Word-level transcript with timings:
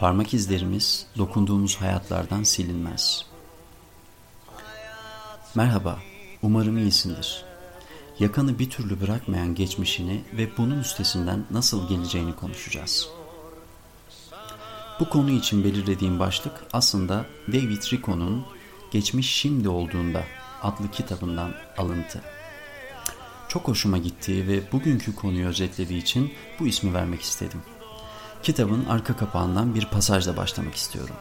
Parmak 0.00 0.34
izlerimiz 0.34 1.06
dokunduğumuz 1.18 1.76
hayatlardan 1.76 2.42
silinmez. 2.42 3.26
Merhaba, 5.54 5.98
umarım 6.42 6.78
iyisindir. 6.78 7.44
Yakanı 8.18 8.58
bir 8.58 8.70
türlü 8.70 9.00
bırakmayan 9.00 9.54
geçmişini 9.54 10.24
ve 10.32 10.56
bunun 10.56 10.80
üstesinden 10.80 11.44
nasıl 11.50 11.88
geleceğini 11.88 12.36
konuşacağız. 12.36 13.08
Bu 15.00 15.08
konu 15.08 15.30
için 15.30 15.64
belirlediğim 15.64 16.18
başlık 16.18 16.52
aslında 16.72 17.26
David 17.48 17.92
Rico'nun 17.92 18.46
Geçmiş 18.90 19.34
Şimdi 19.34 19.68
Olduğunda 19.68 20.24
adlı 20.62 20.90
kitabından 20.90 21.54
alıntı. 21.78 22.22
Çok 23.48 23.68
hoşuma 23.68 23.98
gittiği 23.98 24.48
ve 24.48 24.72
bugünkü 24.72 25.14
konuyu 25.14 25.46
özetlediği 25.46 26.02
için 26.02 26.32
bu 26.60 26.66
ismi 26.66 26.94
vermek 26.94 27.22
istedim. 27.22 27.60
Kitabın 28.42 28.84
arka 28.84 29.16
kapağından 29.16 29.74
bir 29.74 29.86
pasajla 29.86 30.36
başlamak 30.36 30.74
istiyorum. 30.74 31.16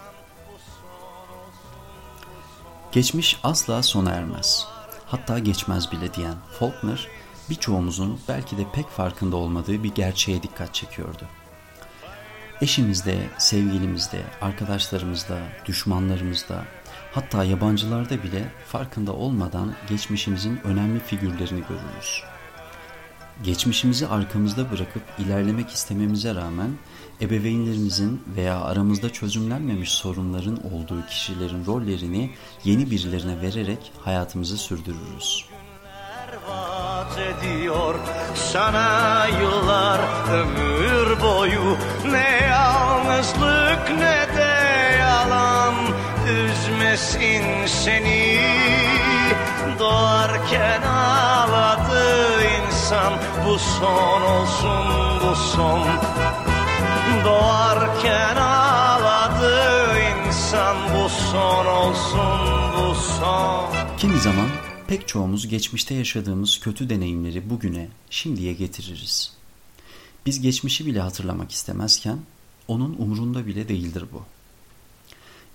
Geçmiş 2.92 3.40
asla 3.44 3.84
sona 3.84 4.12
ermez. 4.12 4.68
Hatta 5.06 5.40
geçmez 5.40 5.92
bile 5.92 6.14
diyen 6.14 6.36
Faulkner, 6.60 7.08
birçoğumuzun 7.50 8.20
belki 8.28 8.58
de 8.58 8.66
pek 8.74 8.90
farkında 8.90 9.36
olmadığı 9.36 9.84
bir 9.84 9.96
gerçeğe 9.96 10.44
dikkat 10.44 10.74
çekiyordu. 10.74 11.24
Eşimizde, 12.62 13.30
sevgilimizde, 13.38 14.22
arkadaşlarımızda, 14.42 15.38
düşmanlarımızda, 15.66 16.64
hatta 17.12 17.44
yabancılarda 17.44 18.24
bile 18.24 18.52
farkında 18.68 19.14
olmadan 19.14 19.76
geçmişimizin 19.90 20.60
önemli 20.64 21.00
figürlerini 21.00 21.64
görürüz. 21.70 22.24
Geçmişimizi 23.44 24.08
arkamızda 24.08 24.72
bırakıp 24.72 25.02
ilerlemek 25.20 25.70
istememize 25.70 26.36
rağmen 26.36 26.70
ebeveynlerimizin 27.22 28.22
veya 28.36 28.62
aramızda 28.62 29.10
çözümlenmemiş 29.10 29.90
sorunların 29.90 30.58
olduğu 30.74 31.06
kişilerin 31.06 31.66
rollerini 31.66 32.32
yeni 32.64 32.92
birilerine 32.92 33.42
vererek 33.42 33.92
hayatımızı 34.04 34.58
sürdürürüz. 34.58 35.50
ediyor 37.20 37.96
sana 38.36 39.28
yıllar 39.42 40.00
ömür 40.34 41.22
boyu. 41.22 41.78
Ne 42.12 42.48
yalnızlık 42.48 43.90
ne 43.90 44.38
de 44.38 44.98
yalan. 45.00 45.76
Üzmesin 46.28 47.66
seni 47.66 48.40
doğarken 49.80 50.82
ağladı 50.82 52.44
insan 52.44 53.14
bu 53.46 53.60
son 53.60 54.22
olsun 54.22 54.86
bu 55.24 55.36
son 55.36 55.88
Doğarken 57.26 58.36
ağladı 58.36 60.00
insan 60.00 60.78
bu 60.96 61.10
son 61.10 61.66
olsun 61.66 62.40
bu 62.78 62.96
son. 62.96 63.98
Kimi 63.98 64.20
zaman 64.20 64.48
pek 64.88 65.08
çoğumuz 65.08 65.48
geçmişte 65.48 65.96
yaşadığımız 65.96 66.60
kötü 66.60 66.90
deneyimleri 66.90 67.50
bugüne, 67.50 67.90
şimdiye 68.10 68.54
getiririz. 68.54 69.34
Biz 70.26 70.42
geçmişi 70.42 70.86
bile 70.86 71.00
hatırlamak 71.00 71.52
istemezken 71.52 72.20
onun 72.68 72.96
umrunda 73.00 73.46
bile 73.46 73.68
değildir 73.68 74.06
bu. 74.14 74.24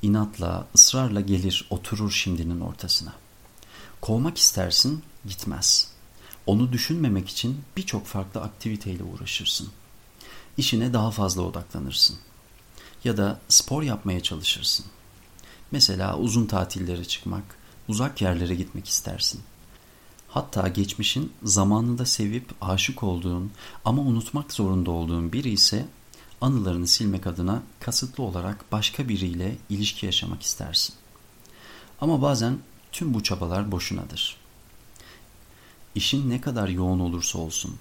İnatla, 0.03 0.67
ısrarla 0.75 1.21
gelir 1.21 1.67
oturur 1.71 2.11
şimdinin 2.11 2.61
ortasına. 2.61 3.13
Kovmak 4.05 4.39
istersin, 4.39 5.03
gitmez. 5.27 5.91
Onu 6.47 6.73
düşünmemek 6.73 7.29
için 7.29 7.61
birçok 7.77 8.07
farklı 8.07 8.41
aktiviteyle 8.41 9.03
uğraşırsın.'' 9.03 9.85
işine 10.57 10.93
daha 10.93 11.11
fazla 11.11 11.43
odaklanırsın. 11.43 12.17
Ya 13.05 13.17
da 13.17 13.41
spor 13.49 13.83
yapmaya 13.83 14.23
çalışırsın. 14.23 14.87
Mesela 15.71 16.19
uzun 16.19 16.47
tatillere 16.47 17.05
çıkmak, 17.05 17.45
uzak 17.89 18.23
yerlere 18.23 18.55
gitmek 18.55 18.89
istersin. 18.89 19.41
Hatta 20.29 20.69
geçmişin 20.69 21.33
zamanında 21.43 22.07
sevip 22.07 22.51
aşık 22.61 23.03
olduğun 23.03 23.51
ama 23.85 24.03
unutmak 24.03 24.53
zorunda 24.53 24.91
olduğun 24.91 25.33
biri 25.33 25.51
ise 25.51 25.87
anılarını 26.41 26.87
silmek 26.87 27.27
adına 27.27 27.63
kasıtlı 27.81 28.25
olarak 28.25 28.73
başka 28.73 29.09
biriyle 29.09 29.57
ilişki 29.71 30.07
yaşamak 30.07 30.43
istersin. 30.43 30.95
Ama 32.01 32.23
bazen 32.23 32.59
tüm 32.95 33.15
bu 33.15 33.23
çabalar 33.23 33.73
boşunadır. 33.73 34.37
İşin 35.95 36.31
ne 36.31 36.41
kadar 36.41 36.69
yoğun 36.69 37.01
olursa 37.01 37.39
olsun, 37.39 37.79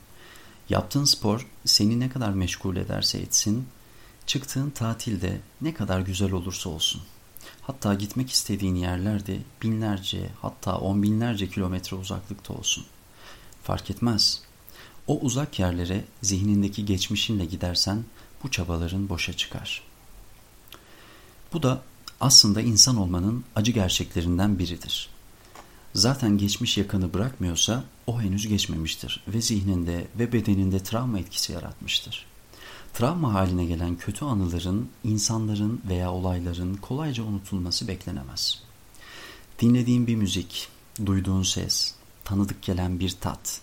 Yaptığın 0.70 1.04
spor 1.04 1.48
seni 1.66 2.00
ne 2.00 2.10
kadar 2.10 2.30
meşgul 2.30 2.76
ederse 2.76 3.20
etsin, 3.20 3.68
çıktığın 4.26 4.70
tatilde 4.70 5.42
ne 5.62 5.74
kadar 5.74 6.00
güzel 6.00 6.32
olursa 6.32 6.70
olsun. 6.70 7.02
Hatta 7.62 7.94
gitmek 7.94 8.32
istediğin 8.32 8.76
yerlerde 8.76 9.40
binlerce 9.62 10.30
hatta 10.42 10.78
on 10.78 11.04
binlerce 11.04 11.50
kilometre 11.50 11.98
uzaklıkta 11.98 12.54
olsun. 12.54 12.86
Fark 13.64 13.92
etmez. 13.92 14.42
O 15.08 15.20
uzak 15.20 15.60
yerlere 15.60 16.06
zihnindeki 16.22 16.86
geçmişinle 16.86 17.46
gidersen 17.46 18.04
bu 18.44 18.52
çabaların 18.52 19.10
boşa 19.10 19.34
çıkar. 19.34 19.84
Bu 21.54 21.64
da 21.64 21.82
aslında 22.20 22.62
insan 22.62 22.98
olmanın 22.98 23.44
acı 23.56 23.72
gerçeklerinden 23.72 24.60
biridir. 24.60 25.10
Zaten 25.94 26.38
geçmiş 26.38 26.78
yakını 26.78 27.14
bırakmıyorsa 27.14 27.84
o 28.08 28.22
henüz 28.22 28.48
geçmemiştir 28.48 29.24
ve 29.28 29.42
zihninde 29.42 30.08
ve 30.20 30.34
bedeninde 30.34 30.80
travma 30.80 31.20
etkisi 31.20 31.54
yaratmıştır. 31.54 32.26
Travma 32.94 33.34
haline 33.34 33.66
gelen 33.66 33.96
kötü 33.96 34.26
anıların, 34.26 34.90
insanların 35.04 35.82
veya 35.90 36.12
olayların 36.12 36.76
kolayca 36.76 37.24
unutulması 37.24 37.88
beklenemez. 37.88 38.64
Dinlediğin 39.60 40.08
bir 40.08 40.16
müzik, 40.16 40.68
duyduğun 41.06 41.44
ses, 41.44 41.96
tanıdık 42.24 42.62
gelen 42.62 43.00
bir 43.00 43.10
tat, 43.10 43.62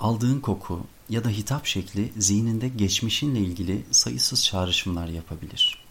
aldığın 0.00 0.40
koku 0.40 0.80
ya 1.08 1.24
da 1.24 1.28
hitap 1.28 1.66
şekli 1.66 2.12
zihninde 2.18 2.68
geçmişinle 2.68 3.40
ilgili 3.40 3.84
sayısız 3.90 4.44
çağrışımlar 4.44 5.08
yapabilir. 5.08 5.81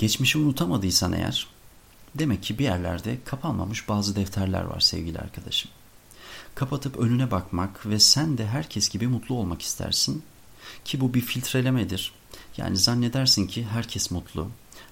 Geçmişi 0.00 0.38
unutamadıysan 0.38 1.12
eğer, 1.12 1.46
demek 2.14 2.42
ki 2.42 2.58
bir 2.58 2.64
yerlerde 2.64 3.18
kapanmamış 3.24 3.88
bazı 3.88 4.16
defterler 4.16 4.62
var 4.62 4.80
sevgili 4.80 5.18
arkadaşım. 5.18 5.70
Kapatıp 6.54 6.96
önüne 6.96 7.30
bakmak 7.30 7.86
ve 7.86 7.98
sen 7.98 8.38
de 8.38 8.46
herkes 8.46 8.88
gibi 8.88 9.08
mutlu 9.08 9.34
olmak 9.34 9.62
istersin. 9.62 10.22
Ki 10.84 11.00
bu 11.00 11.14
bir 11.14 11.20
filtrelemedir. 11.20 12.12
Yani 12.56 12.76
zannedersin 12.76 13.46
ki 13.46 13.64
herkes 13.64 14.10
mutlu. 14.10 14.48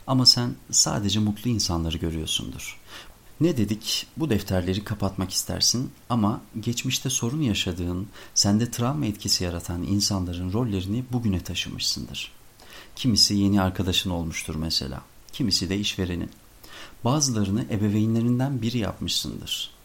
Ama 0.06 0.26
sen 0.26 0.54
sadece 0.70 1.20
mutlu 1.20 1.50
insanları 1.50 1.98
görüyorsundur. 1.98 2.78
Ne 3.40 3.56
dedik? 3.56 4.06
Bu 4.16 4.30
defterleri 4.30 4.84
kapatmak 4.84 5.32
istersin 5.32 5.90
ama 6.10 6.40
geçmişte 6.60 7.10
sorun 7.10 7.42
yaşadığın, 7.42 8.08
sende 8.34 8.70
travma 8.70 9.06
etkisi 9.06 9.44
yaratan 9.44 9.82
insanların 9.82 10.52
rollerini 10.52 11.04
bugüne 11.12 11.40
taşımışsındır. 11.40 12.37
Kimisi 12.98 13.34
yeni 13.34 13.62
arkadaşın 13.62 14.10
olmuştur 14.10 14.54
mesela. 14.54 15.02
Kimisi 15.32 15.70
de 15.70 15.78
işverenin. 15.78 16.30
Bazılarını 17.04 17.64
ebeveynlerinden 17.70 18.62
biri 18.62 18.78
yapmışsındır 18.78 19.78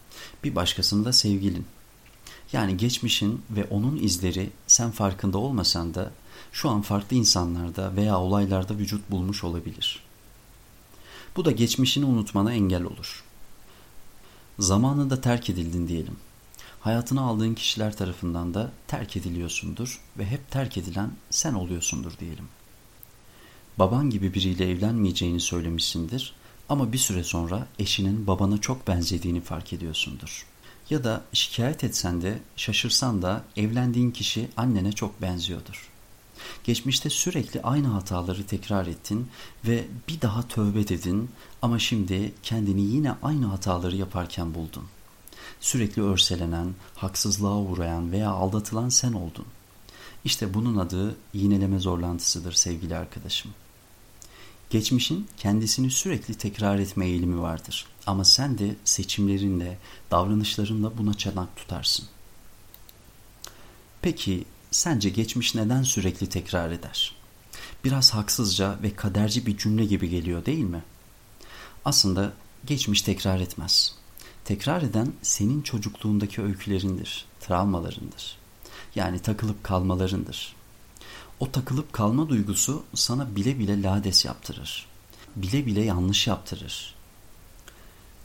bir 0.44 0.54
başkasında 0.54 1.12
sevgilin. 1.12 1.66
Yani 2.52 2.76
geçmişin 2.76 3.42
ve 3.50 3.64
onun 3.64 3.96
izleri 3.96 4.50
sen 4.66 4.90
farkında 4.90 5.38
olmasan 5.38 5.94
da 5.94 6.10
şu 6.52 6.70
an 6.70 6.82
farklı 6.82 7.16
insanlarda 7.16 7.96
veya 7.96 8.20
olaylarda 8.20 8.78
vücut 8.78 9.10
bulmuş 9.10 9.44
olabilir. 9.44 10.02
Bu 11.36 11.44
da 11.44 11.50
geçmişini 11.50 12.04
unutmana 12.04 12.52
engel 12.52 12.82
olur. 12.82 13.24
Zamanında 14.58 15.20
terk 15.20 15.50
edildin 15.50 15.88
diyelim. 15.88 16.16
Hayatını 16.80 17.20
aldığın 17.22 17.54
kişiler 17.54 17.96
tarafından 17.96 18.54
da 18.54 18.72
terk 18.86 19.16
ediliyorsundur 19.16 20.00
ve 20.18 20.26
hep 20.26 20.50
terk 20.50 20.78
edilen 20.78 21.10
sen 21.30 21.54
oluyorsundur 21.54 22.18
diyelim. 22.20 22.48
Baban 23.78 24.10
gibi 24.10 24.34
biriyle 24.34 24.70
evlenmeyeceğini 24.70 25.40
söylemişsindir 25.40 26.34
ama 26.68 26.92
bir 26.92 26.98
süre 26.98 27.24
sonra 27.24 27.66
eşinin 27.78 28.26
babana 28.26 28.58
çok 28.60 28.88
benzediğini 28.88 29.40
fark 29.40 29.72
ediyorsundur. 29.72 30.46
Ya 30.90 31.04
da 31.04 31.24
şikayet 31.32 31.84
etsen 31.84 32.22
de 32.22 32.38
şaşırsan 32.56 33.22
da 33.22 33.44
evlendiğin 33.56 34.10
kişi 34.10 34.48
annene 34.56 34.92
çok 34.92 35.22
benziyordur. 35.22 35.90
Geçmişte 36.64 37.10
sürekli 37.10 37.62
aynı 37.62 37.86
hataları 37.86 38.46
tekrar 38.46 38.86
ettin 38.86 39.28
ve 39.64 39.84
bir 40.08 40.20
daha 40.20 40.48
tövbe 40.48 40.88
dedin 40.88 41.30
ama 41.62 41.78
şimdi 41.78 42.32
kendini 42.42 42.80
yine 42.80 43.14
aynı 43.22 43.46
hataları 43.46 43.96
yaparken 43.96 44.54
buldun. 44.54 44.84
Sürekli 45.60 46.02
örselenen, 46.02 46.74
haksızlığa 46.96 47.56
uğrayan 47.56 48.12
veya 48.12 48.30
aldatılan 48.30 48.88
sen 48.88 49.12
oldun. 49.12 49.46
İşte 50.24 50.54
bunun 50.54 50.76
adı 50.76 51.16
yineleme 51.34 51.78
zorlantısıdır 51.78 52.52
sevgili 52.52 52.96
arkadaşım. 52.96 53.50
Geçmişin 54.74 55.26
kendisini 55.36 55.90
sürekli 55.90 56.34
tekrar 56.34 56.78
etme 56.78 57.06
eğilimi 57.06 57.40
vardır. 57.40 57.86
Ama 58.06 58.24
sen 58.24 58.58
de 58.58 58.76
seçimlerinle, 58.84 59.78
davranışlarınla 60.10 60.98
buna 60.98 61.14
çanak 61.14 61.56
tutarsın. 61.56 62.06
Peki 64.02 64.44
sence 64.70 65.08
geçmiş 65.08 65.54
neden 65.54 65.82
sürekli 65.82 66.28
tekrar 66.28 66.70
eder? 66.70 67.14
Biraz 67.84 68.14
haksızca 68.14 68.78
ve 68.82 68.94
kaderci 68.94 69.46
bir 69.46 69.58
cümle 69.58 69.84
gibi 69.84 70.10
geliyor 70.10 70.46
değil 70.46 70.64
mi? 70.64 70.82
Aslında 71.84 72.32
geçmiş 72.66 73.02
tekrar 73.02 73.40
etmez. 73.40 73.94
Tekrar 74.44 74.82
eden 74.82 75.12
senin 75.22 75.62
çocukluğundaki 75.62 76.42
öykülerindir, 76.42 77.24
travmalarındır. 77.40 78.36
Yani 78.94 79.18
takılıp 79.18 79.64
kalmalarındır. 79.64 80.53
O 81.44 81.52
takılıp 81.52 81.92
kalma 81.92 82.28
duygusu 82.28 82.82
sana 82.94 83.36
bile 83.36 83.58
bile 83.58 83.82
lades 83.82 84.24
yaptırır. 84.24 84.86
Bile 85.36 85.66
bile 85.66 85.82
yanlış 85.82 86.26
yaptırır. 86.26 86.94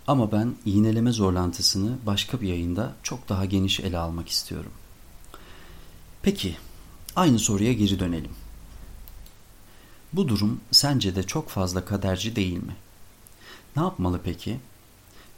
Ama 0.08 0.32
ben 0.32 0.56
iğneleme 0.66 1.12
zorlantısını 1.12 1.98
başka 2.06 2.42
bir 2.42 2.48
yayında 2.48 2.96
çok 3.04 3.30
daha 3.30 3.46
geniş 3.46 3.80
ele 3.80 3.98
almak 3.98 4.30
istiyorum. 4.30 4.72
Peki, 6.22 6.58
aynı 7.16 7.40
soruya 7.40 7.74
geri 7.74 8.00
dönelim. 8.00 8.32
Bu 10.14 10.28
durum 10.28 10.62
sence 10.72 11.16
de 11.16 11.24
çok 11.24 11.50
fazla 11.50 11.86
kaderci 11.86 12.36
değil 12.36 12.64
mi? 12.64 12.76
Ne 13.76 13.82
yapmalı 13.82 14.22
peki? 14.24 14.60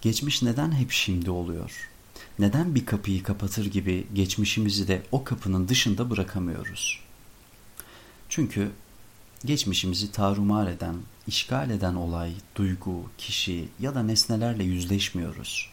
Geçmiş 0.01 0.41
neden 0.41 0.71
hep 0.71 0.91
şimdi 0.91 1.31
oluyor? 1.31 1.89
Neden 2.39 2.75
bir 2.75 2.85
kapıyı 2.85 3.23
kapatır 3.23 3.65
gibi 3.65 4.07
geçmişimizi 4.13 4.87
de 4.87 5.03
o 5.11 5.23
kapının 5.23 5.67
dışında 5.67 6.09
bırakamıyoruz? 6.09 7.10
Çünkü 8.31 8.71
geçmişimizi 9.45 10.11
tarumar 10.11 10.67
eden, 10.67 10.95
işgal 11.27 11.69
eden 11.69 11.95
olay, 11.95 12.33
duygu, 12.55 13.09
kişi 13.17 13.69
ya 13.79 13.95
da 13.95 14.03
nesnelerle 14.03 14.63
yüzleşmiyoruz. 14.63 15.69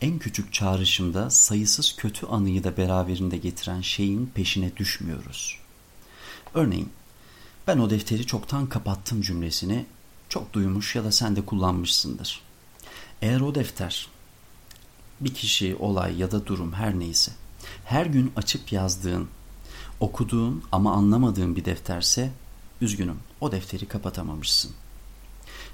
En 0.00 0.18
küçük 0.18 0.52
çağrışımda 0.52 1.30
sayısız 1.30 1.96
kötü 1.96 2.26
anıyı 2.26 2.64
da 2.64 2.76
beraberinde 2.76 3.36
getiren 3.36 3.80
şeyin 3.80 4.26
peşine 4.34 4.76
düşmüyoruz. 4.76 5.58
Örneğin, 6.54 6.92
ben 7.66 7.78
o 7.78 7.90
defteri 7.90 8.26
çoktan 8.26 8.66
kapattım 8.66 9.22
cümlesini 9.22 9.86
çok 10.28 10.52
duymuş 10.52 10.94
ya 10.96 11.04
da 11.04 11.12
sen 11.12 11.36
de 11.36 11.46
kullanmışsındır. 11.46 12.40
Eğer 13.22 13.40
o 13.40 13.54
defter 13.54 14.08
bir 15.20 15.34
kişi, 15.34 15.76
olay 15.76 16.18
ya 16.18 16.30
da 16.30 16.46
durum 16.46 16.72
her 16.72 16.98
neyse 16.98 17.32
her 17.84 18.06
gün 18.06 18.32
açıp 18.36 18.72
yazdığın, 18.72 19.28
okuduğun 20.02 20.62
ama 20.72 20.92
anlamadığın 20.92 21.56
bir 21.56 21.64
defterse 21.64 22.30
üzgünüm 22.80 23.18
o 23.40 23.52
defteri 23.52 23.88
kapatamamışsın. 23.88 24.72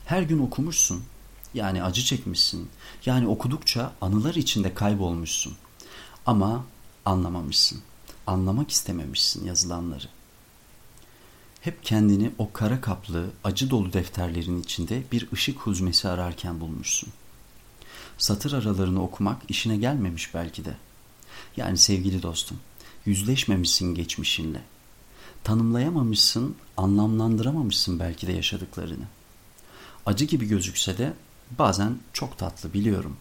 Her 0.04 0.22
gün 0.22 0.38
okumuşsun 0.38 1.02
yani 1.54 1.82
acı 1.82 2.02
çekmişsin 2.02 2.68
yani 3.06 3.28
okudukça 3.28 3.92
anılar 4.00 4.34
içinde 4.34 4.74
kaybolmuşsun 4.74 5.54
ama 6.26 6.64
anlamamışsın. 7.04 7.80
Anlamak 8.26 8.70
istememişsin 8.70 9.46
yazılanları. 9.46 10.06
Hep 11.60 11.84
kendini 11.84 12.30
o 12.38 12.52
kara 12.52 12.80
kaplı, 12.80 13.30
acı 13.44 13.70
dolu 13.70 13.92
defterlerin 13.92 14.62
içinde 14.62 15.02
bir 15.12 15.28
ışık 15.32 15.58
huzmesi 15.58 16.08
ararken 16.08 16.60
bulmuşsun. 16.60 17.08
Satır 18.18 18.52
aralarını 18.52 19.02
okumak 19.02 19.42
işine 19.48 19.76
gelmemiş 19.76 20.34
belki 20.34 20.64
de. 20.64 20.76
Yani 21.56 21.78
sevgili 21.78 22.22
dostum, 22.22 22.60
yüzleşmemişsin 23.08 23.94
geçmişinle. 23.94 24.62
Tanımlayamamışsın, 25.44 26.56
anlamlandıramamışsın 26.76 28.00
belki 28.00 28.26
de 28.26 28.32
yaşadıklarını. 28.32 29.04
Acı 30.06 30.24
gibi 30.24 30.48
gözükse 30.48 30.98
de 30.98 31.12
bazen 31.58 31.98
çok 32.12 32.38
tatlı 32.38 32.72
biliyorum. 32.72 33.16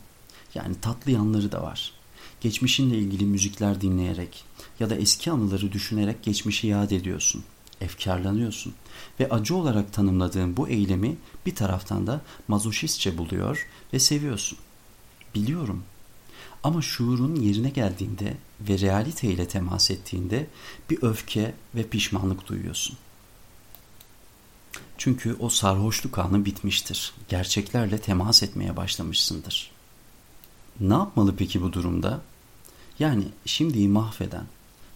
Yani 0.55 0.75
tatlı 0.81 1.11
yanları 1.11 1.51
da 1.51 1.61
var. 1.61 1.93
Geçmişinle 2.41 2.97
ilgili 2.97 3.25
müzikler 3.25 3.81
dinleyerek 3.81 4.43
ya 4.79 4.89
da 4.89 4.95
eski 4.95 5.31
anıları 5.31 5.71
düşünerek 5.71 6.23
geçmişi 6.23 6.67
yad 6.67 6.91
ediyorsun.'' 6.91 7.57
efkarlanıyorsun. 7.81 8.73
Ve 9.19 9.29
acı 9.29 9.55
olarak 9.55 9.93
tanımladığın 9.93 10.57
bu 10.57 10.69
eylemi 10.69 11.17
bir 11.45 11.55
taraftan 11.55 12.07
da 12.07 12.21
mazoşistçe 12.47 13.17
buluyor 13.17 13.67
ve 13.93 13.99
seviyorsun. 13.99 14.57
Biliyorum. 15.35 15.83
Ama 16.63 16.81
şuurun 16.81 17.35
yerine 17.35 17.69
geldiğinde 17.69 18.37
ve 18.61 18.79
realite 18.79 19.27
ile 19.27 19.47
temas 19.47 19.91
ettiğinde 19.91 20.47
bir 20.89 21.03
öfke 21.03 21.53
ve 21.75 21.83
pişmanlık 21.83 22.47
duyuyorsun. 22.47 22.97
Çünkü 24.97 25.35
o 25.39 25.49
sarhoşluk 25.49 26.19
anı 26.19 26.45
bitmiştir. 26.45 27.13
Gerçeklerle 27.29 27.97
temas 27.97 28.43
etmeye 28.43 28.77
başlamışsındır. 28.77 29.71
Ne 30.79 30.93
yapmalı 30.93 31.35
peki 31.35 31.61
bu 31.61 31.73
durumda? 31.73 32.21
Yani 32.99 33.23
şimdiyi 33.45 33.87
mahveden, 33.89 34.45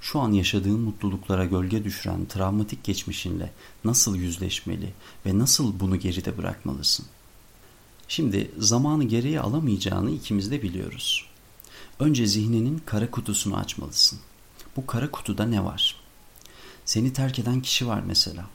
şu 0.01 0.19
an 0.19 0.31
yaşadığın 0.31 0.79
mutluluklara 0.79 1.45
gölge 1.45 1.83
düşüren 1.83 2.25
travmatik 2.25 2.83
geçmişinle 2.83 3.51
nasıl 3.83 4.15
yüzleşmeli 4.15 4.93
ve 5.25 5.39
nasıl 5.39 5.79
bunu 5.79 5.99
geride 5.99 6.37
bırakmalısın? 6.37 7.05
Şimdi 8.07 8.51
zamanı 8.57 9.03
geriye 9.03 9.39
alamayacağını 9.39 10.11
ikimiz 10.11 10.51
de 10.51 10.61
biliyoruz. 10.61 11.30
Önce 12.01 12.27
zihninin 12.27 12.81
kara 12.85 13.11
kutusunu 13.11 13.57
açmalısın. 13.57 14.19
Bu 14.75 14.87
kara 14.87 15.11
kutuda 15.11 15.45
ne 15.45 15.63
var? 15.63 15.95
Seni 16.85 17.13
terk 17.13 17.39
eden 17.39 17.61
kişi 17.61 17.87
var 17.87 18.01
mesela. 18.07 18.45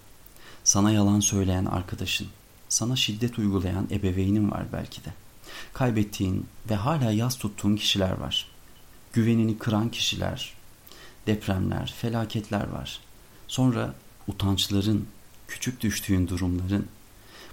Sana 0.65 0.91
yalan 0.91 1.21
söyleyen 1.21 1.65
arkadaşın, 1.65 2.27
sana 2.69 2.97
şiddet 2.97 3.39
uygulayan 3.39 3.89
ebeveynin 3.91 4.51
var 4.51 4.67
belki 4.73 5.05
de. 5.05 5.09
Kaybettiğin 5.73 6.47
ve 6.71 6.75
hala 6.75 7.11
yaz 7.11 7.39
tuttuğun 7.39 7.77
kişiler 7.77 8.11
var. 8.11 8.49
Güvenini 9.13 9.59
kıran 9.59 9.91
kişiler, 9.91 10.55
depremler, 11.27 11.95
felaketler 11.99 12.69
var. 12.69 13.01
Sonra 13.49 13.95
utançların, 14.29 15.07
küçük 15.49 15.81
düştüğün 15.81 16.29
durumların, 16.29 16.87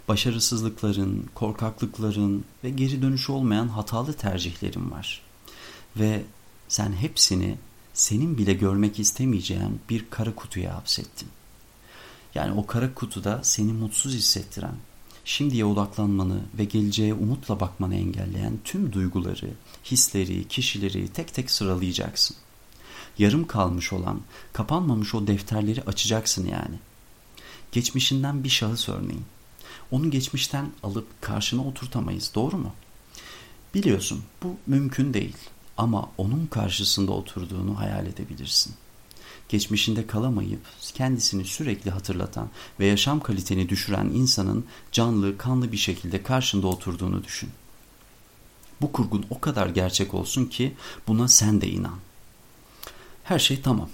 başarısızlıkların, 0.08 1.30
korkaklıkların 1.36 2.46
ve 2.64 2.70
geri 2.70 3.02
dönüşü 3.02 3.32
olmayan 3.32 3.68
hatalı 3.68 4.14
tercihlerin 4.14 4.92
var. 4.92 5.33
Ve 5.98 6.24
sen 6.68 6.94
hepsini 6.94 7.58
senin 7.94 8.38
bile 8.38 8.54
görmek 8.54 9.00
istemeyeceğin 9.00 9.82
bir 9.90 10.06
kara 10.10 10.36
kutuya 10.36 10.76
hapsettin. 10.76 11.30
Yani 12.36 12.60
o 12.60 12.66
kara 12.66 12.94
kutuda 12.94 13.40
seni 13.44 13.74
mutsuz 13.74 14.14
hissettiren, 14.14 14.76
şimdiye 15.26 15.66
odaklanmanı 15.66 16.42
ve 16.58 16.66
geleceğe 16.66 17.14
umutla 17.14 17.60
bakmanı 17.60 17.96
engelleyen 17.96 18.54
tüm 18.64 18.94
duyguları, 18.94 19.50
hisleri, 19.86 20.48
kişileri 20.48 21.08
tek 21.08 21.34
tek 21.34 21.52
sıralayacaksın 21.52 22.38
yarım 23.18 23.48
kalmış 23.48 23.94
olan, 23.94 24.22
kapanmamış 24.54 25.16
o 25.16 25.28
defterleri 25.28 25.82
açacaksın 25.82 26.48
yani. 26.48 26.80
Geçmişinden 27.72 28.44
bir 28.44 28.50
şahıs 28.50 28.90
örneğin. 28.90 29.26
Onu 29.92 30.12
geçmişten 30.12 30.72
alıp 30.84 31.22
karşına 31.22 31.64
oturtamayız, 31.64 32.32
doğru 32.36 32.58
mu? 32.58 32.74
Biliyorsun 33.74 34.24
bu 34.44 34.56
mümkün 34.68 35.14
değil 35.14 35.38
ama 35.78 36.10
onun 36.18 36.46
karşısında 36.46 37.12
oturduğunu 37.12 37.80
hayal 37.80 38.06
edebilirsin. 38.06 38.74
Geçmişinde 39.50 40.08
kalamayıp 40.08 40.62
kendisini 40.94 41.46
sürekli 41.46 41.92
hatırlatan 41.92 42.50
ve 42.80 42.86
yaşam 42.86 43.20
kaliteni 43.20 43.70
düşüren 43.70 44.06
insanın 44.06 44.66
canlı, 44.92 45.38
kanlı 45.38 45.72
bir 45.72 45.78
şekilde 45.78 46.24
karşında 46.24 46.68
oturduğunu 46.68 47.24
düşün. 47.24 47.50
Bu 48.82 48.92
kurgun 48.92 49.26
o 49.30 49.40
kadar 49.40 49.68
gerçek 49.68 50.14
olsun 50.14 50.46
ki 50.46 50.74
buna 51.08 51.28
sen 51.28 51.62
de 51.62 51.68
inan. 51.68 52.00
Her 53.24 53.40
şey 53.40 53.62
tamam. 53.62 53.90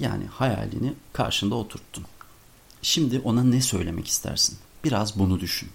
Yani 0.00 0.26
hayalini 0.26 0.94
karşında 1.12 1.54
oturttun. 1.54 2.04
Şimdi 2.82 3.20
ona 3.20 3.44
ne 3.44 3.60
söylemek 3.60 4.08
istersin? 4.08 4.58
Biraz 4.84 5.18
bunu 5.18 5.40
düşün. 5.40 5.68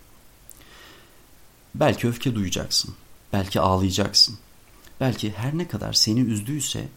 Belki 1.75 2.07
öfke 2.07 2.35
duyacaksın. 2.35 2.95
Belki 3.33 3.59
ağlayacaksın. 3.61 4.37
Belki 4.99 5.31
her 5.31 5.57
ne 5.57 5.67
kadar 5.67 5.93
seni 5.93 6.19
üzdüyse 6.19 6.87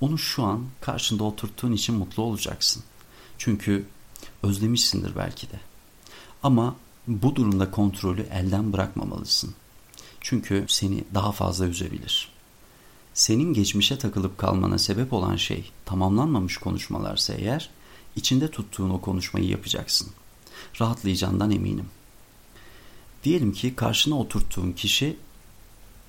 onu 0.00 0.18
şu 0.18 0.42
an 0.44 0.64
karşında 0.80 1.24
oturttuğun 1.24 1.72
için 1.72 1.94
mutlu 1.94 2.22
olacaksın. 2.22 2.82
Çünkü 3.38 3.86
özlemişsindir 4.42 5.16
belki 5.16 5.50
de. 5.50 5.60
Ama 6.42 6.76
bu 7.06 7.36
durumda 7.36 7.70
kontrolü 7.70 8.22
elden 8.22 8.72
bırakmamalısın. 8.72 9.54
Çünkü 10.20 10.64
seni 10.68 11.04
daha 11.14 11.32
fazla 11.32 11.66
üzebilir 11.66 12.34
senin 13.14 13.54
geçmişe 13.54 13.98
takılıp 13.98 14.38
kalmana 14.38 14.78
sebep 14.78 15.12
olan 15.12 15.36
şey 15.36 15.70
tamamlanmamış 15.84 16.56
konuşmalarsa 16.56 17.34
eğer 17.34 17.70
içinde 18.16 18.50
tuttuğun 18.50 18.90
o 18.90 19.00
konuşmayı 19.00 19.48
yapacaksın. 19.48 20.08
Rahatlayacağından 20.80 21.50
eminim. 21.50 21.88
Diyelim 23.24 23.52
ki 23.52 23.76
karşına 23.76 24.18
oturttuğun 24.18 24.72
kişi 24.72 25.16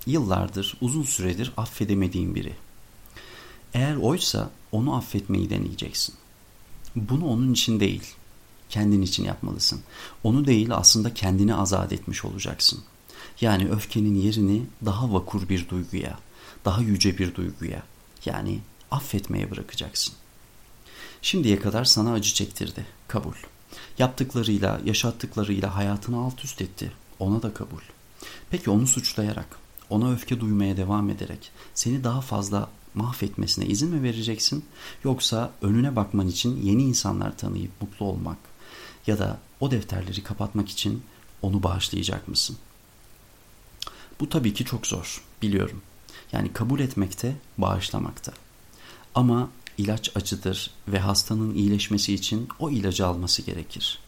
yıllardır, 0.05 0.77
uzun 0.81 1.03
süredir 1.03 1.51
affedemediğin 1.57 2.35
biri. 2.35 2.55
Eğer 3.73 3.95
oysa 3.95 4.49
onu 4.71 4.95
affetmeyi 4.95 5.49
deneyeceksin. 5.49 6.15
Bunu 6.95 7.25
onun 7.25 7.53
için 7.53 7.79
değil, 7.79 8.03
kendin 8.69 9.01
için 9.01 9.23
yapmalısın. 9.23 9.81
Onu 10.23 10.45
değil 10.45 10.75
aslında 10.75 11.13
kendini 11.13 11.55
azat 11.55 11.93
etmiş 11.93 12.25
olacaksın. 12.25 12.83
Yani 13.41 13.69
öfkenin 13.69 14.15
yerini 14.15 14.63
daha 14.85 15.13
vakur 15.13 15.49
bir 15.49 15.69
duyguya, 15.69 16.19
daha 16.65 16.81
yüce 16.81 17.17
bir 17.17 17.35
duyguya 17.35 17.83
yani 18.25 18.59
affetmeye 18.91 19.51
bırakacaksın. 19.51 20.13
Şimdiye 21.21 21.59
kadar 21.59 21.85
sana 21.85 22.13
acı 22.13 22.33
çektirdi. 22.33 22.85
Kabul. 23.07 23.33
Yaptıklarıyla, 23.97 24.81
yaşattıklarıyla 24.85 25.75
hayatını 25.75 26.17
alt 26.17 26.45
üst 26.45 26.61
etti. 26.61 26.91
Ona 27.19 27.41
da 27.41 27.53
kabul. 27.53 27.81
Peki 28.49 28.69
onu 28.69 28.87
suçlayarak, 28.87 29.47
ona 29.89 30.11
öfke 30.11 30.39
duymaya 30.39 30.77
devam 30.77 31.09
ederek 31.09 31.51
seni 31.73 32.03
daha 32.03 32.21
fazla 32.21 32.69
mahvetmesine 32.93 33.65
izin 33.65 33.89
mi 33.89 34.03
vereceksin? 34.03 34.65
Yoksa 35.03 35.51
önüne 35.61 35.95
bakman 35.95 36.27
için 36.27 36.61
yeni 36.63 36.83
insanlar 36.83 37.37
tanıyıp 37.37 37.81
mutlu 37.81 38.05
olmak 38.05 38.37
ya 39.07 39.19
da 39.19 39.39
o 39.59 39.71
defterleri 39.71 40.23
kapatmak 40.23 40.69
için 40.69 41.03
onu 41.41 41.63
bağışlayacak 41.63 42.27
mısın? 42.27 42.57
Bu 44.19 44.29
tabii 44.29 44.53
ki 44.53 44.65
çok 44.65 44.87
zor, 44.87 45.23
biliyorum. 45.41 45.81
Yani 46.31 46.53
kabul 46.53 46.79
etmekte, 46.79 47.35
bağışlamakta. 47.57 48.33
Ama 49.15 49.49
ilaç 49.77 50.11
acıdır 50.15 50.71
ve 50.87 50.99
hastanın 50.99 51.55
iyileşmesi 51.55 52.13
için 52.13 52.47
o 52.59 52.69
ilacı 52.69 53.07
alması 53.07 53.41
gerekir. 53.41 53.99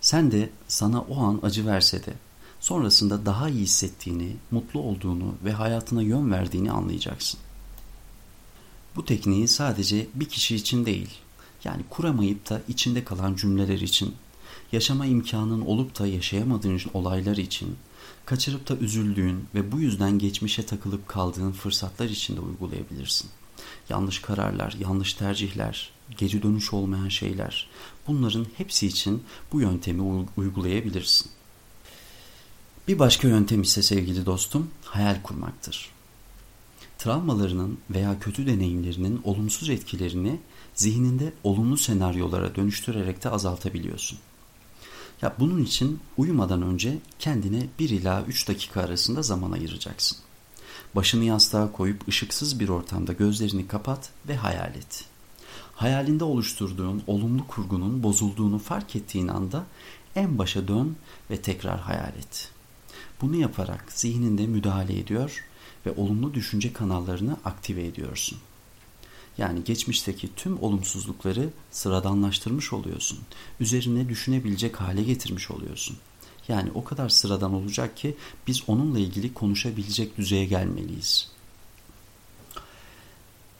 Sen 0.00 0.32
de 0.32 0.50
sana 0.68 1.00
o 1.00 1.22
an 1.22 1.40
acı 1.42 1.66
verse 1.66 2.06
de 2.06 2.12
sonrasında 2.60 3.26
daha 3.26 3.48
iyi 3.48 3.62
hissettiğini, 3.62 4.36
mutlu 4.50 4.80
olduğunu 4.80 5.34
ve 5.44 5.52
hayatına 5.52 6.02
yön 6.02 6.30
verdiğini 6.30 6.72
anlayacaksın. 6.72 7.40
Bu 8.96 9.04
tekniği 9.04 9.48
sadece 9.48 10.06
bir 10.14 10.28
kişi 10.28 10.56
için 10.56 10.86
değil, 10.86 11.08
yani 11.64 11.82
kuramayıp 11.90 12.50
da 12.50 12.62
içinde 12.68 13.04
kalan 13.04 13.34
cümleler 13.34 13.80
için, 13.80 14.14
yaşama 14.72 15.06
imkanın 15.06 15.60
olup 15.60 15.98
da 15.98 16.06
yaşayamadığın 16.06 16.80
olaylar 16.94 17.36
için, 17.36 17.76
kaçırıp 18.26 18.68
da 18.68 18.76
üzüldüğün 18.76 19.44
ve 19.54 19.72
bu 19.72 19.80
yüzden 19.80 20.18
geçmişe 20.18 20.66
takılıp 20.66 21.08
kaldığın 21.08 21.52
fırsatlar 21.52 22.08
için 22.08 22.36
de 22.36 22.40
uygulayabilirsin. 22.40 23.30
Yanlış 23.88 24.18
kararlar, 24.18 24.76
yanlış 24.80 25.14
tercihler, 25.14 25.90
geri 26.18 26.42
dönüş 26.42 26.72
olmayan 26.72 27.08
şeyler, 27.08 27.70
bunların 28.06 28.46
hepsi 28.56 28.86
için 28.86 29.22
bu 29.52 29.60
yöntemi 29.60 30.26
uygulayabilirsin. 30.36 31.30
Bir 32.88 32.98
başka 32.98 33.28
yöntem 33.28 33.62
ise 33.62 33.82
sevgili 33.82 34.26
dostum, 34.26 34.70
hayal 34.84 35.22
kurmaktır. 35.22 35.90
Travmalarının 36.98 37.78
veya 37.90 38.20
kötü 38.20 38.46
deneyimlerinin 38.46 39.20
olumsuz 39.24 39.70
etkilerini 39.70 40.40
zihninde 40.74 41.32
olumlu 41.44 41.76
senaryolara 41.76 42.54
dönüştürerek 42.54 43.24
de 43.24 43.30
azaltabiliyorsun. 43.30 44.18
Ya 45.22 45.34
bunun 45.38 45.62
için 45.62 46.00
uyumadan 46.16 46.62
önce 46.62 46.98
kendine 47.18 47.66
1 47.78 47.90
ila 47.90 48.24
3 48.24 48.48
dakika 48.48 48.80
arasında 48.80 49.22
zaman 49.22 49.52
ayıracaksın. 49.52 50.18
Başını 50.94 51.24
yastığa 51.24 51.72
koyup 51.72 52.08
ışıksız 52.08 52.60
bir 52.60 52.68
ortamda 52.68 53.12
gözlerini 53.12 53.68
kapat 53.68 54.10
ve 54.28 54.36
hayal 54.36 54.74
et. 54.74 55.04
Hayalinde 55.74 56.24
oluşturduğun 56.24 57.02
olumlu 57.06 57.46
kurgunun 57.46 58.02
bozulduğunu 58.02 58.58
fark 58.58 58.96
ettiğin 58.96 59.28
anda 59.28 59.66
en 60.16 60.38
başa 60.38 60.68
dön 60.68 60.96
ve 61.30 61.42
tekrar 61.42 61.80
hayal 61.80 62.12
et. 62.18 62.57
Bunu 63.20 63.36
yaparak 63.36 63.92
zihninde 63.92 64.46
müdahale 64.46 64.98
ediyor 64.98 65.44
ve 65.86 65.92
olumlu 65.92 66.34
düşünce 66.34 66.72
kanallarını 66.72 67.36
aktive 67.44 67.86
ediyorsun. 67.86 68.38
Yani 69.38 69.64
geçmişteki 69.64 70.34
tüm 70.36 70.62
olumsuzlukları 70.62 71.50
sıradanlaştırmış 71.70 72.72
oluyorsun. 72.72 73.18
Üzerine 73.60 74.08
düşünebilecek 74.08 74.80
hale 74.80 75.02
getirmiş 75.02 75.50
oluyorsun. 75.50 75.96
Yani 76.48 76.70
o 76.74 76.84
kadar 76.84 77.08
sıradan 77.08 77.54
olacak 77.54 77.96
ki 77.96 78.16
biz 78.46 78.62
onunla 78.66 78.98
ilgili 78.98 79.34
konuşabilecek 79.34 80.16
düzeye 80.18 80.44
gelmeliyiz. 80.44 81.28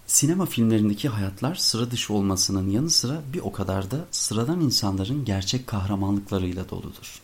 Sinema 0.06 0.46
filmlerindeki 0.46 1.08
hayatlar 1.08 1.54
sıra 1.54 1.90
dışı 1.90 2.14
olmasının 2.14 2.70
yanı 2.70 2.90
sıra 2.90 3.22
bir 3.32 3.40
o 3.40 3.52
kadar 3.52 3.90
da 3.90 4.06
sıradan 4.10 4.60
insanların 4.60 5.24
gerçek 5.24 5.66
kahramanlıklarıyla 5.66 6.68
doludur. 6.68 7.22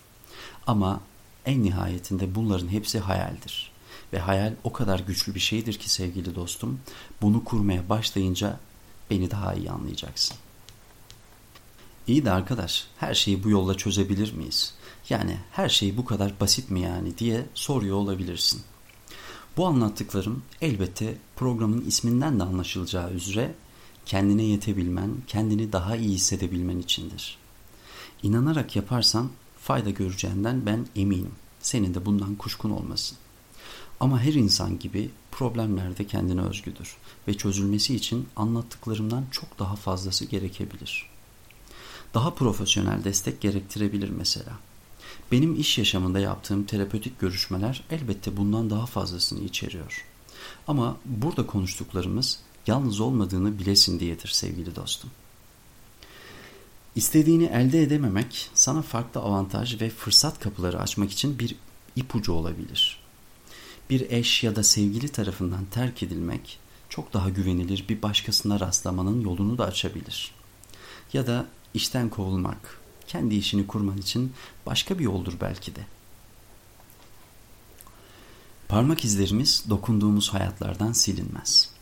Ama 0.66 1.00
en 1.46 1.62
nihayetinde 1.62 2.34
bunların 2.34 2.68
hepsi 2.68 2.98
hayaldir. 2.98 3.70
Ve 4.12 4.18
hayal 4.18 4.54
o 4.64 4.72
kadar 4.72 4.98
güçlü 4.98 5.34
bir 5.34 5.40
şeydir 5.40 5.74
ki 5.74 5.90
sevgili 5.90 6.34
dostum, 6.34 6.80
bunu 7.22 7.44
kurmaya 7.44 7.88
başlayınca 7.88 8.60
beni 9.10 9.30
daha 9.30 9.54
iyi 9.54 9.70
anlayacaksın. 9.70 10.36
İyi 12.06 12.24
de 12.24 12.30
arkadaş, 12.30 12.86
her 12.96 13.14
şeyi 13.14 13.44
bu 13.44 13.50
yolla 13.50 13.76
çözebilir 13.76 14.32
miyiz? 14.32 14.74
Yani 15.08 15.38
her 15.52 15.68
şey 15.68 15.96
bu 15.96 16.04
kadar 16.04 16.40
basit 16.40 16.70
mi 16.70 16.80
yani 16.80 17.18
diye 17.18 17.46
soruyor 17.54 17.96
olabilirsin. 17.96 18.62
Bu 19.56 19.66
anlattıklarım 19.66 20.42
elbette 20.60 21.18
programın 21.36 21.84
isminden 21.86 22.38
de 22.38 22.42
anlaşılacağı 22.42 23.10
üzere 23.10 23.54
kendine 24.06 24.42
yetebilmen, 24.42 25.10
kendini 25.26 25.72
daha 25.72 25.96
iyi 25.96 26.14
hissedebilmen 26.14 26.78
içindir. 26.78 27.38
İnanarak 28.22 28.76
yaparsan 28.76 29.30
fayda 29.64 29.90
göreceğinden 29.90 30.66
ben 30.66 30.86
eminim. 30.96 31.32
Senin 31.60 31.94
de 31.94 32.06
bundan 32.06 32.34
kuşkun 32.34 32.70
olmasın. 32.70 33.18
Ama 34.00 34.20
her 34.20 34.32
insan 34.32 34.78
gibi 34.78 35.10
problemler 35.30 35.98
de 35.98 36.06
kendine 36.06 36.40
özgüdür 36.40 36.96
ve 37.28 37.34
çözülmesi 37.34 37.94
için 37.94 38.28
anlattıklarımdan 38.36 39.24
çok 39.30 39.58
daha 39.58 39.76
fazlası 39.76 40.24
gerekebilir. 40.24 41.10
Daha 42.14 42.34
profesyonel 42.34 43.04
destek 43.04 43.40
gerektirebilir 43.40 44.08
mesela. 44.10 44.52
Benim 45.32 45.60
iş 45.60 45.78
yaşamında 45.78 46.18
yaptığım 46.18 46.64
terapötik 46.64 47.20
görüşmeler 47.20 47.84
elbette 47.90 48.36
bundan 48.36 48.70
daha 48.70 48.86
fazlasını 48.86 49.44
içeriyor. 49.44 50.04
Ama 50.68 50.96
burada 51.04 51.46
konuştuklarımız 51.46 52.38
yalnız 52.66 53.00
olmadığını 53.00 53.58
bilesin 53.58 54.00
diyedir 54.00 54.28
sevgili 54.28 54.76
dostum. 54.76 55.10
İstediğini 56.96 57.44
elde 57.44 57.82
edememek 57.82 58.50
sana 58.54 58.82
farklı 58.82 59.20
avantaj 59.20 59.80
ve 59.80 59.90
fırsat 59.90 60.40
kapıları 60.40 60.80
açmak 60.80 61.12
için 61.12 61.38
bir 61.38 61.56
ipucu 61.96 62.32
olabilir. 62.32 62.98
Bir 63.90 64.10
eş 64.10 64.44
ya 64.44 64.56
da 64.56 64.62
sevgili 64.62 65.08
tarafından 65.08 65.64
terk 65.64 66.02
edilmek 66.02 66.58
çok 66.88 67.12
daha 67.12 67.28
güvenilir 67.28 67.84
bir 67.88 68.02
başkasına 68.02 68.60
rastlamanın 68.60 69.20
yolunu 69.20 69.58
da 69.58 69.64
açabilir. 69.64 70.34
Ya 71.12 71.26
da 71.26 71.46
işten 71.74 72.08
kovulmak, 72.08 72.80
kendi 73.06 73.34
işini 73.34 73.66
kurman 73.66 73.98
için 73.98 74.32
başka 74.66 74.98
bir 74.98 75.04
yoldur 75.04 75.34
belki 75.40 75.76
de. 75.76 75.86
Parmak 78.68 79.04
izlerimiz 79.04 79.64
dokunduğumuz 79.70 80.28
hayatlardan 80.28 80.92
silinmez. 80.92 81.73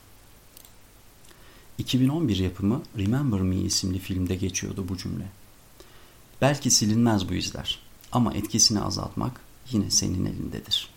2011 1.83 2.37
yapımı 2.37 2.83
Remember 2.99 3.41
Me 3.41 3.57
isimli 3.57 3.99
filmde 3.99 4.37
geçiyordu 4.37 4.85
bu 4.89 4.97
cümle. 4.97 5.27
Belki 6.41 6.71
silinmez 6.71 7.29
bu 7.29 7.35
izler 7.35 7.79
ama 8.13 8.35
etkisini 8.35 8.81
azaltmak 8.81 9.41
yine 9.71 9.91
senin 9.91 10.27
elindedir. 10.27 10.89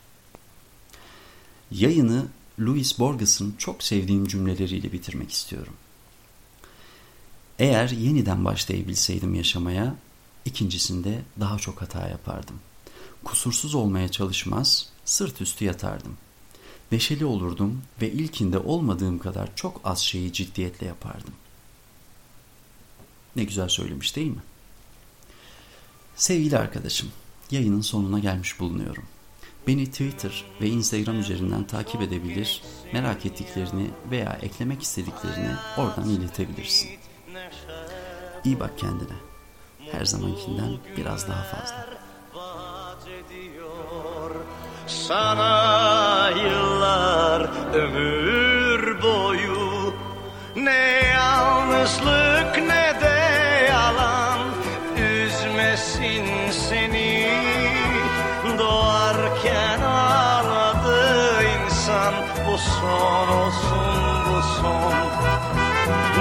Yayını 1.71 2.27
Louis 2.59 2.99
Borges'ın 2.99 3.55
çok 3.57 3.83
sevdiğim 3.83 4.27
cümleleriyle 4.27 4.91
bitirmek 4.91 5.31
istiyorum. 5.31 5.73
Eğer 7.59 7.89
yeniden 7.89 8.45
başlayabilseydim 8.45 9.35
yaşamaya, 9.35 9.95
ikincisinde 10.45 11.21
daha 11.39 11.57
çok 11.57 11.81
hata 11.81 12.07
yapardım. 12.07 12.55
Kusursuz 13.23 13.75
olmaya 13.75 14.11
çalışmaz, 14.11 14.89
sırt 15.05 15.41
üstü 15.41 15.65
yatardım. 15.65 16.17
Neşeli 16.91 17.25
olurdum 17.25 17.81
ve 18.01 18.11
ilkinde 18.11 18.57
olmadığım 18.59 19.19
kadar 19.19 19.55
çok 19.55 19.81
az 19.83 19.99
şeyi 19.99 20.33
ciddiyetle 20.33 20.87
yapardım. 20.87 21.33
Ne 23.35 23.43
güzel 23.43 23.69
söylemiş 23.69 24.15
değil 24.15 24.31
mi? 24.31 24.43
Sevgili 26.15 26.57
arkadaşım, 26.57 27.11
yayının 27.51 27.81
sonuna 27.81 28.19
gelmiş 28.19 28.59
bulunuyorum. 28.59 29.03
Beni 29.67 29.85
Twitter 29.85 30.45
ve 30.61 30.67
Instagram 30.67 31.19
üzerinden 31.19 31.67
takip 31.67 32.01
edebilir, 32.01 32.61
merak 32.93 33.25
ettiklerini 33.25 33.89
veya 34.11 34.39
eklemek 34.41 34.83
istediklerini 34.83 35.55
oradan 35.77 36.09
iletebilirsin. 36.09 36.89
İyi 38.45 38.59
bak 38.59 38.79
kendine. 38.79 39.17
Her 39.91 40.05
zamankinden 40.05 40.77
biraz 40.97 41.27
daha 41.27 41.43
fazla. 41.43 41.87
Sana 44.87 46.04
ömür 47.75 49.01
boyu. 49.01 49.93
Ne 50.55 51.01
yalnızlık 51.13 52.57
ne 52.57 53.01
de 53.01 53.19
yalan. 53.69 54.39
Üzmesin 54.97 56.25
seni. 56.51 57.29
Doğarken 58.59 59.81
ağladı 59.81 61.43
insan. 61.43 62.13
Bu 62.47 62.57
son 62.57 63.27
olsun 63.27 64.25
bu 64.29 64.41
son. 64.61 64.93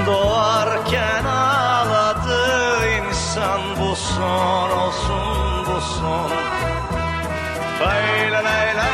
Doğarken 0.07 1.25
ağladı 1.25 2.87
insan. 2.89 3.61
Bu 3.81 3.97
son 3.97 4.71
olsun 4.71 5.67
bu 5.67 5.81
son. 5.81 6.31
Fay 7.79 8.33
la 8.33 8.45
la 8.45 8.77
la 8.77 8.94